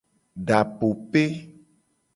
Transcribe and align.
Dapope. 0.47 1.23